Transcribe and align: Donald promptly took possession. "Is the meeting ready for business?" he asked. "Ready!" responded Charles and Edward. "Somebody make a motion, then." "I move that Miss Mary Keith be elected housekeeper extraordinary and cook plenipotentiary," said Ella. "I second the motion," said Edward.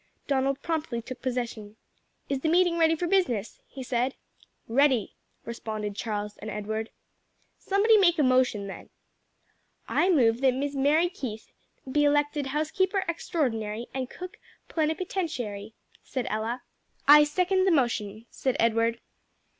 Donald 0.25 0.59
promptly 0.63 0.99
took 0.99 1.21
possession. 1.21 1.75
"Is 2.27 2.39
the 2.39 2.49
meeting 2.49 2.79
ready 2.79 2.95
for 2.95 3.05
business?" 3.05 3.61
he 3.67 3.85
asked. 3.95 4.17
"Ready!" 4.67 5.13
responded 5.45 5.95
Charles 5.95 6.37
and 6.37 6.49
Edward. 6.49 6.89
"Somebody 7.59 7.97
make 7.99 8.17
a 8.17 8.23
motion, 8.23 8.65
then." 8.65 8.89
"I 9.87 10.09
move 10.09 10.41
that 10.41 10.55
Miss 10.55 10.73
Mary 10.73 11.07
Keith 11.07 11.51
be 11.91 12.03
elected 12.03 12.47
housekeeper 12.47 13.05
extraordinary 13.07 13.89
and 13.93 14.09
cook 14.09 14.37
plenipotentiary," 14.69 15.75
said 16.01 16.25
Ella. 16.31 16.63
"I 17.07 17.23
second 17.23 17.65
the 17.65 17.71
motion," 17.71 18.25
said 18.31 18.57
Edward. 18.59 19.01